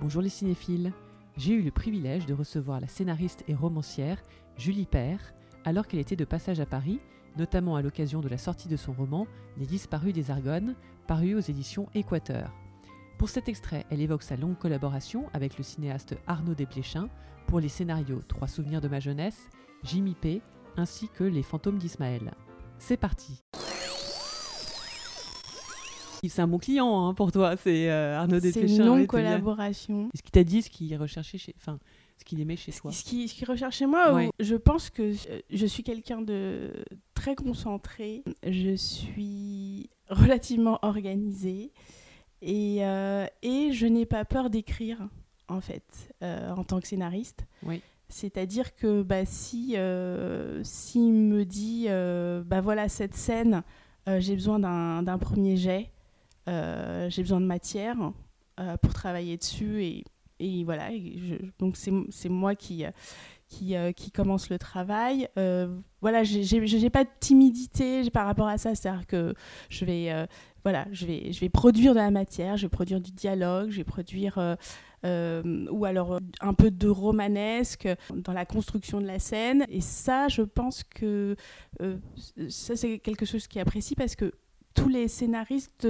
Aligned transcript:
Bonjour 0.00 0.22
les 0.22 0.30
cinéphiles. 0.30 0.94
J'ai 1.36 1.52
eu 1.52 1.60
le 1.60 1.70
privilège 1.70 2.24
de 2.24 2.32
recevoir 2.32 2.80
la 2.80 2.88
scénariste 2.88 3.44
et 3.48 3.54
romancière 3.54 4.16
Julie 4.56 4.86
Père 4.86 5.34
alors 5.66 5.86
qu'elle 5.86 6.00
était 6.00 6.16
de 6.16 6.24
passage 6.24 6.58
à 6.58 6.64
Paris, 6.64 7.00
notamment 7.36 7.76
à 7.76 7.82
l'occasion 7.82 8.22
de 8.22 8.28
la 8.28 8.38
sortie 8.38 8.68
de 8.68 8.78
son 8.78 8.94
roman 8.94 9.26
Les 9.58 9.66
disparus 9.66 10.14
des 10.14 10.30
Argonnes, 10.30 10.74
paru 11.06 11.34
aux 11.34 11.40
éditions 11.40 11.86
Équateur. 11.94 12.50
Pour 13.18 13.28
cet 13.28 13.50
extrait, 13.50 13.84
elle 13.90 14.00
évoque 14.00 14.22
sa 14.22 14.36
longue 14.36 14.56
collaboration 14.56 15.28
avec 15.34 15.58
le 15.58 15.64
cinéaste 15.64 16.16
Arnaud 16.26 16.54
Desplechin 16.54 17.10
pour 17.46 17.60
les 17.60 17.68
scénarios 17.68 18.22
Trois 18.26 18.48
souvenirs 18.48 18.80
de 18.80 18.88
ma 18.88 19.00
jeunesse, 19.00 19.50
Jimmy 19.84 20.14
P, 20.14 20.40
ainsi 20.78 21.08
que 21.08 21.24
Les 21.24 21.42
fantômes 21.42 21.78
d'Ismaël. 21.78 22.32
C'est 22.78 22.96
parti 22.96 23.42
c'est 26.28 26.42
un 26.42 26.48
bon 26.48 26.58
client 26.58 27.06
hein, 27.06 27.14
pour 27.14 27.32
toi, 27.32 27.56
c'est 27.56 27.90
euh, 27.90 28.18
Arnaud 28.18 28.40
Desplechin. 28.40 28.68
C'est 28.68 28.76
une 28.76 28.86
longue 28.86 29.06
collaboration. 29.06 30.10
Est-ce 30.12 30.22
qu'il 30.22 30.32
t'a 30.32 30.44
dit 30.44 30.62
ce 30.62 30.70
qu'il 30.70 30.94
recherchait 30.96 31.38
chez, 31.38 31.54
enfin, 31.56 31.78
ce 32.18 32.24
qu'il 32.24 32.40
aimait 32.40 32.56
chez 32.56 32.72
toi? 32.72 32.92
Ce 32.92 33.04
qu'il 33.04 33.28
ce 33.28 33.44
recherchait 33.46 33.86
moi, 33.86 34.22
je 34.38 34.56
pense 34.56 34.90
que 34.90 35.12
je 35.50 35.66
suis 35.66 35.82
quelqu'un 35.82 36.20
de 36.20 36.72
très 37.14 37.34
concentré. 37.34 38.22
Je 38.46 38.74
suis 38.76 39.90
relativement 40.08 40.78
organisée 40.82 41.72
et, 42.42 42.84
euh, 42.84 43.26
et 43.42 43.72
je 43.72 43.86
n'ai 43.86 44.06
pas 44.06 44.24
peur 44.24 44.50
d'écrire 44.50 44.98
en 45.48 45.60
fait 45.60 46.12
euh, 46.22 46.50
en 46.50 46.64
tant 46.64 46.80
que 46.80 46.86
scénariste. 46.86 47.46
Oui. 47.62 47.80
C'est-à-dire 48.08 48.74
que 48.74 49.02
bah, 49.02 49.24
si 49.24 49.76
s'il 50.64 51.12
me 51.12 51.44
dit 51.44 51.86
bah 52.44 52.60
voilà 52.60 52.88
cette 52.88 53.14
scène 53.14 53.62
j'ai 54.18 54.34
besoin 54.34 54.58
d'un 54.58 55.18
premier 55.18 55.56
jet 55.56 55.92
euh, 55.92 55.99
j'ai 56.50 57.22
besoin 57.22 57.40
de 57.40 57.46
matière 57.46 57.96
euh, 58.60 58.76
pour 58.76 58.92
travailler 58.92 59.38
dessus 59.38 59.82
et, 59.82 60.04
et 60.38 60.64
voilà. 60.64 60.90
donc 61.58 61.78
c'est 61.78 62.28
moi 62.28 62.54
qui, 62.54 62.84
euh, 62.84 63.92
qui, 63.92 64.10
commence 64.10 64.50
le 64.50 64.58
travail. 64.58 65.28
voilà, 66.02 66.24
j'ai 66.24 66.90
pas 66.90 67.04
de 67.04 67.10
timidité 67.20 68.10
par 68.10 68.26
rapport 68.26 68.48
à 68.48 68.58
ça. 68.58 68.74
C'est-à-dire 68.74 69.06
que 69.06 69.34
je 69.70 69.84
vais, 69.86 70.26
voilà, 70.62 70.86
je 70.92 71.06
vais, 71.06 71.32
je 71.32 71.40
vais 71.40 71.48
produire 71.48 71.94
de 71.94 72.00
la 72.00 72.10
matière, 72.10 72.58
je 72.58 72.66
vais 72.66 72.68
produire 72.68 73.00
du 73.00 73.12
dialogue, 73.12 73.70
je 73.70 73.78
vais 73.78 73.84
produire. 73.84 74.38
ou 75.04 75.84
alors 75.86 76.18
un 76.40 76.52
peu 76.52 76.70
de 76.70 76.88
romanesque 76.88 77.88
dans 78.14 78.34
la 78.34 78.44
construction 78.44 79.00
de 79.00 79.06
la 79.06 79.20
scène. 79.20 79.64
Et 79.70 79.80
ça, 79.80 80.28
je 80.28 80.42
pense 80.42 80.84
que 80.84 81.34
ça, 82.48 82.76
c'est 82.76 82.98
quelque 82.98 83.24
chose 83.24 83.46
qui 83.46 83.58
est 83.58 83.62
apprécié 83.62 83.96
parce 83.96 84.16
que 84.16 84.32
tous 84.74 84.88
les 84.88 85.08
scénaristes 85.08 85.88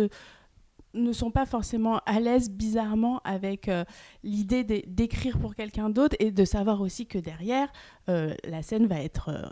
ne 0.94 1.12
sont 1.12 1.30
pas 1.30 1.46
forcément 1.46 2.00
à 2.06 2.20
l'aise 2.20 2.50
bizarrement 2.50 3.20
avec 3.24 3.68
euh, 3.68 3.84
l'idée 4.22 4.64
d'écrire 4.86 5.38
pour 5.38 5.54
quelqu'un 5.54 5.90
d'autre 5.90 6.16
et 6.18 6.30
de 6.30 6.44
savoir 6.44 6.80
aussi 6.80 7.06
que 7.06 7.18
derrière, 7.18 7.68
euh, 8.08 8.34
la 8.44 8.62
scène 8.62 8.86
va 8.86 9.00
être 9.00 9.28
euh, 9.28 9.46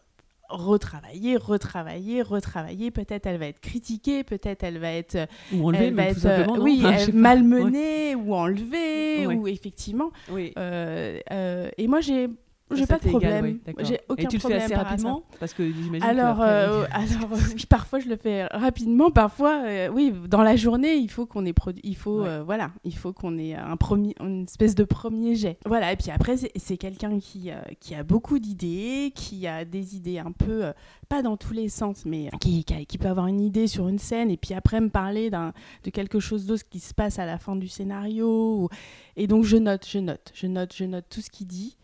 retravaillée, 0.49 1.37
retravaillée, 1.37 2.23
retravaillée. 2.23 2.91
Peut-être 2.91 3.27
elle 3.27 3.39
va 3.39 3.47
être 3.47 3.61
critiquée, 3.61 4.25
peut-être 4.25 4.65
elle 4.65 4.79
va 4.79 4.93
être, 4.93 5.29
ou 5.53 5.69
enlevée, 5.69 5.91
va 5.91 6.05
être, 6.05 6.59
oui, 6.59 6.83
malmenée 7.13 8.15
ou 8.15 8.35
enlevée, 8.35 9.27
ou 9.27 9.47
effectivement. 9.47 10.11
Oui. 10.31 10.53
et 10.57 11.87
moi 11.87 12.01
j'ai 12.01 12.29
j'ai 12.73 12.87
pas 12.87 12.99
de 12.99 13.09
problème. 13.09 13.59
J'ai 13.81 14.01
aucun 14.09 14.23
Et 14.23 14.27
tu 14.27 14.37
le 14.37 14.41
fais 14.41 14.55
assez 14.55 14.75
rapidement 14.75 15.23
Parce 15.41 15.55
que 15.55 15.63
Alors, 16.03 16.41
euh, 16.41 16.85
alors 16.91 17.31
oui, 17.33 17.65
parfois 17.69 17.99
je 17.99 18.09
le 18.09 18.17
fais 18.17 18.47
rapidement, 18.47 19.11
parfois 19.11 19.63
euh, 19.65 19.89
oui, 19.89 20.13
dans 20.29 20.43
la 20.43 20.57
journée, 20.57 20.97
il 20.97 21.11
faut 21.11 21.27
qu'on 21.27 21.47
ait 21.47 21.55
il 21.83 21.97
faut 21.97 22.25
euh, 22.25 22.43
voilà, 22.45 22.71
il 22.85 22.97
faut 22.97 23.13
qu'on 23.13 23.39
ait 23.39 23.55
un 23.55 23.77
premier, 23.77 24.15
une 24.21 24.45
espèce 24.45 24.75
de 24.75 24.85
premier 24.85 25.35
jet. 25.35 25.59
Voilà, 25.65 25.93
et 25.93 25.97
puis 25.97 26.11
après 26.11 26.37
c'est 26.37 26.77
quelqu'un 26.77 27.19
qui 27.19 27.51
qui 27.81 27.95
a 27.95 28.03
beaucoup 28.03 28.39
d'idées, 28.39 29.13
qui 29.15 29.47
a 29.47 29.65
des 29.65 29.97
idées 29.97 30.19
un 30.19 30.33
peu 30.33 30.65
pas 31.09 31.23
dans 31.23 31.37
tous 31.37 31.55
les 31.55 31.69
sens, 31.69 32.05
mais 32.05 32.29
qui, 32.41 32.65
qui, 32.65 32.99
peut 32.99 33.09
avoir 33.09 33.29
une 33.29 33.41
idée 33.41 33.67
sur 33.67 33.89
une 33.89 33.99
scène 33.99 34.31
et 34.31 34.37
puis 34.37 34.55
après 34.55 34.81
me 34.81 34.91
parler 34.91 35.31
de 35.31 35.91
quelque 35.91 36.21
chose 36.21 36.47
d'autre 36.47 36.65
qui 36.69 36.81
se 36.81 36.93
passe 36.95 37.19
à 37.19 37.27
la 37.27 37.39
fin 37.39 37.57
du 37.57 37.69
scénario. 37.69 38.69
Et 39.17 39.27
donc 39.27 39.45
je 39.45 39.57
note, 39.57 39.87
je 39.89 39.99
note, 39.99 40.33
je 40.35 40.47
note, 40.47 40.75
je 40.75 40.85
note 40.85 41.05
tout 41.09 41.21
ce 41.21 41.31
qu'il 41.31 41.47
dit. 41.47 41.77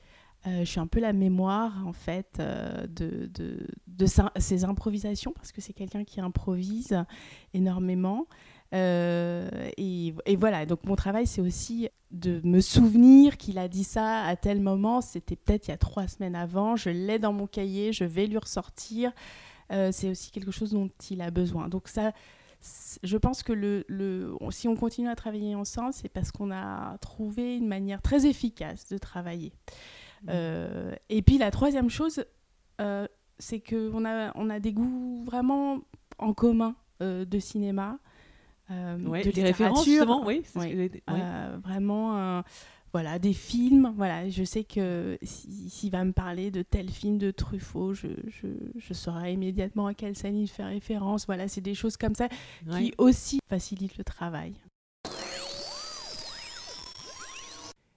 Euh, 0.46 0.60
je 0.60 0.70
suis 0.70 0.80
un 0.80 0.86
peu 0.86 1.00
la 1.00 1.14
mémoire 1.14 1.86
en 1.86 1.94
fait 1.94 2.36
euh, 2.38 2.86
de, 2.86 3.30
de, 3.86 4.06
ses 4.36 4.64
improvisations 4.64 5.32
parce 5.32 5.52
que 5.52 5.62
c'est 5.62 5.72
quelqu'un 5.72 6.04
qui 6.04 6.20
improvise 6.20 7.02
énormément. 7.54 8.26
Euh, 8.74 9.70
et, 9.78 10.12
voilà, 10.36 10.66
donc 10.66 10.84
mon 10.84 10.96
travail 10.96 11.26
c'est 11.26 11.40
aussi 11.40 11.88
de 12.10 12.40
me 12.44 12.60
souvenir 12.60 13.38
qu'il 13.38 13.58
a 13.58 13.68
dit 13.68 13.84
ça 13.84 14.22
à 14.24 14.36
tel 14.36 14.60
moment, 14.60 15.00
c'était 15.00 15.36
peut-être 15.36 15.68
il 15.68 15.70
y 15.70 15.74
a 15.74 15.78
trois 15.78 16.08
semaines 16.08 16.36
avant, 16.36 16.76
je 16.76 16.90
l'ai 16.90 17.18
dans 17.18 17.32
mon 17.32 17.46
cahier, 17.46 17.92
je 17.92 18.04
vais 18.04 18.26
lui 18.26 18.38
ressortir. 18.38 19.12
c'est 19.70 20.10
aussi 20.10 20.30
quelque 20.30 20.50
chose 20.50 20.72
dont 20.72 20.90
il 21.10 21.22
a 21.22 21.30
besoin. 21.30 21.68
Donc 21.68 21.88
ça, 21.88 22.12
je 23.02 23.16
pense 23.16 23.42
que 23.42 23.84
si 24.50 24.68
on 24.68 24.76
continue 24.76 25.08
à 25.08 25.14
travailler 25.16 25.54
ensemble, 25.54 25.92
c'est 25.92 26.08
parce 26.08 26.32
qu'on 26.32 26.50
a 26.50 26.98
trouvé 26.98 27.56
une 27.56 27.68
manière 27.68 28.02
très 28.02 28.26
efficace 28.26 28.88
de 28.88 28.98
travailler. 28.98 29.52
Euh, 30.28 30.94
et 31.08 31.22
puis 31.22 31.38
la 31.38 31.50
troisième 31.50 31.90
chose, 31.90 32.24
euh, 32.80 33.06
c'est 33.38 33.60
qu'on 33.60 34.04
a, 34.04 34.32
on 34.36 34.50
a 34.50 34.60
des 34.60 34.72
goûts 34.72 35.22
vraiment 35.24 35.80
en 36.18 36.32
commun 36.32 36.76
euh, 37.02 37.24
de 37.24 37.38
cinéma. 37.38 37.98
de 38.70 39.30
des 39.30 39.42
références 39.42 39.84
justement, 39.84 40.24
oui. 40.24 40.44
vraiment, 41.62 42.42
voilà, 42.92 43.18
des 43.18 43.32
films. 43.32 43.92
Voilà, 43.96 44.28
je 44.28 44.44
sais 44.44 44.64
que 44.64 45.18
s'il 45.22 45.90
va 45.90 46.04
me 46.04 46.12
parler 46.12 46.50
de 46.50 46.62
tel 46.62 46.88
film 46.88 47.18
de 47.18 47.30
Truffaut, 47.30 47.92
je, 47.92 48.08
je, 48.28 48.46
je 48.76 48.94
saurai 48.94 49.32
immédiatement 49.32 49.88
à 49.88 49.94
quelle 49.94 50.16
scène 50.16 50.36
il 50.36 50.48
fait 50.48 50.64
référence. 50.64 51.26
Voilà, 51.26 51.48
c'est 51.48 51.60
des 51.60 51.74
choses 51.74 51.96
comme 51.96 52.14
ça 52.14 52.28
qui 52.70 52.94
aussi 52.98 53.40
facilitent 53.48 53.98
le 53.98 54.04
travail. 54.04 54.54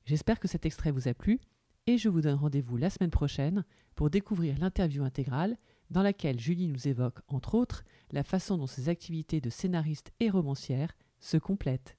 J'espère 0.06 0.40
que 0.40 0.48
cet 0.48 0.66
extrait 0.66 0.92
vous 0.92 1.10
a 1.10 1.14
plu 1.14 1.40
et 1.88 1.98
je 1.98 2.10
vous 2.10 2.22
donne 2.22 2.36
rendez-vous 2.36 2.78
la 2.78 2.90
semaine 2.90 3.10
prochaine 3.10 3.64
pour 3.96 4.10
découvrir 4.10 4.60
l'interview 4.60 5.04
intégrale 5.04 5.58
dans 5.90 6.04
laquelle 6.04 6.40
Julie 6.40 6.68
nous 6.68 6.88
évoque, 6.88 7.20
entre 7.30 7.56
autres, 7.56 7.84
la 8.12 8.24
façon 8.24 8.58
dont 8.58 8.68
ses 8.68 8.90
activités 8.90 9.40
de 9.40 9.50
scénariste 9.50 10.12
et 10.20 10.30
romancière 10.30 10.92
se 11.20 11.38
complètent. 11.38 11.97